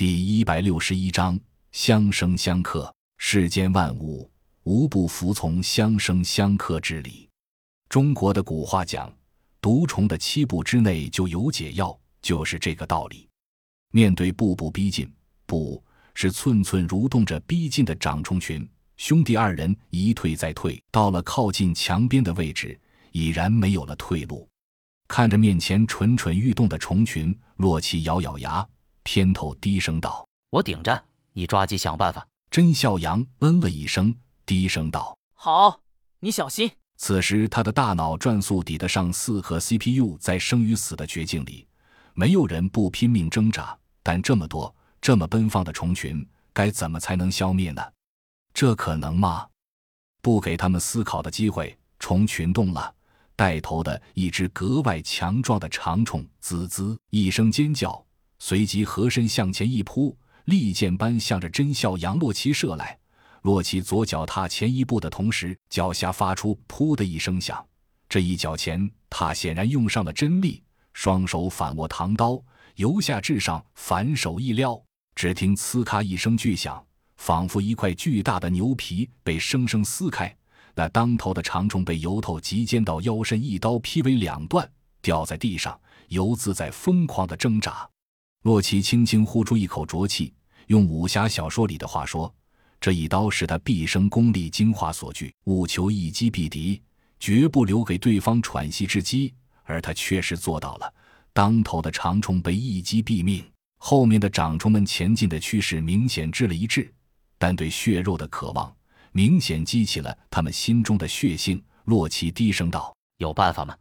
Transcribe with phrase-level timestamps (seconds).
[0.00, 1.38] 第一百六十一章
[1.72, 2.90] 相生相克。
[3.18, 4.30] 世间万物
[4.62, 7.28] 无不服从相生相克之理。
[7.90, 9.14] 中国的古话讲，
[9.60, 13.28] 毒虫的七步之内就有解药，就是这个道理。
[13.92, 15.06] 面对步步逼近，
[15.44, 18.66] 不是寸寸蠕动着逼近的长虫群。
[18.96, 22.80] 兄弟二人一退再退，到了靠近墙边的位置，
[23.12, 24.48] 已然没有了退路。
[25.08, 28.66] 看着面前蠢蠢欲动的虫群，洛奇咬咬牙。
[29.12, 34.14] 偏头低声道：“我顶着，你抓紧想办法。”甄笑阳嗯了一声，
[34.46, 35.80] 低声道：“好，
[36.20, 41.66] 你小心。”此时他的大脑转速抵得上四核 CPU 在生与死的绝境里，
[42.14, 43.76] 没有人不拼命挣扎。
[44.00, 47.82] 但这么多、这么奔放的虫群，该怎么才能消灭呢？
[48.54, 49.44] 这可能吗？
[50.22, 52.94] 不给他们思考的机会，虫群动了，
[53.34, 58.06] 带头的一只格外强壮的长虫滋滋一声尖叫。
[58.40, 62.98] 随即合身向前一扑，利箭般向着甄笑阳、洛奇射来。
[63.42, 67.64] 洛奇左脚踏前一步的同时，脚下发出“噗”的一声响。
[68.08, 70.62] 这一脚前，他显然用上了真力，
[70.94, 72.42] 双手反握唐刀，
[72.76, 74.82] 由下至上反手一撩。
[75.14, 76.82] 只听“呲咔”一声巨响，
[77.18, 80.34] 仿佛一块巨大的牛皮被生生撕开。
[80.74, 84.66] 那当头的长虫被由头及肩到腰身一刀劈为两段，
[85.02, 85.78] 掉在地上，
[86.08, 87.88] 犹自在疯狂的挣扎。
[88.42, 90.32] 洛奇轻轻呼出一口浊气，
[90.68, 92.34] 用武侠小说里的话说
[92.80, 96.80] ：“这一刀是他毕生功力精华所聚，务求一击毙敌，
[97.18, 100.94] 绝不留给对方喘息之机。”而他确实做到了。
[101.32, 103.44] 当头的长虫被一击毙命，
[103.76, 106.92] 后面的长虫们前进的趋势明显滞了一滞，
[107.36, 108.74] 但对血肉的渴望
[109.12, 111.62] 明显激起了他们心中的血性。
[111.84, 113.76] 洛奇低声道：“有办法吗？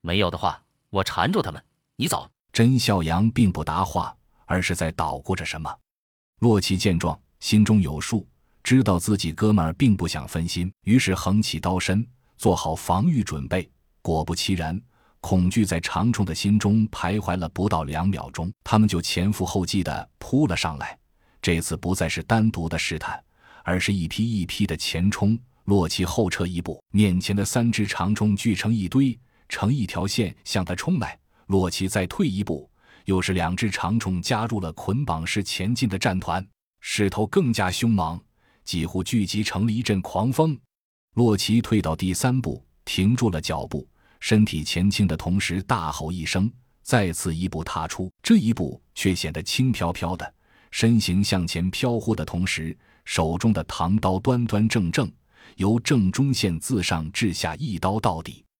[0.00, 1.60] 没有的话，我缠住他们，
[1.96, 5.70] 你走。”甄笑阳并不答话，而是在捣鼓着什么。
[6.38, 8.26] 洛奇见状，心中有数，
[8.62, 12.02] 知道自己哥们儿并不想分心，于是横起刀身，
[12.38, 13.70] 做好防御准备。
[14.00, 14.80] 果不其然，
[15.20, 20.98] 恐惧在长虫的心中徘徊了不到两秒钟，他们就前赴后继地扑了上来。
[21.42, 23.22] 这次不再是单独的试探，
[23.64, 25.38] 而是一批一批的前冲。
[25.64, 31.18] 洛奇后撤一步，面前的三只长虫聚成一堆，成一条线向他冲来。
[31.46, 32.68] 洛奇再退一步，
[33.04, 36.46] 又是两只长虫加入了捆绑式前进的战团，
[36.80, 38.20] 势头更加凶猛，
[38.64, 40.58] 几乎聚集成了一阵狂风。
[41.14, 43.88] 洛奇退到第三步，停住了脚步，
[44.20, 46.50] 身体前倾的同时大吼一声，
[46.82, 48.12] 再次一步踏出。
[48.22, 50.34] 这一步却显得轻飘飘的，
[50.70, 55.10] 身形向前飘忽的同时，手中的唐刀端端正正，
[55.56, 58.44] 由正中线自上至下一刀到底。